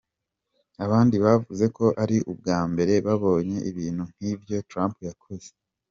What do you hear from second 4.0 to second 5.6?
nk'ivyo Trump yakoze.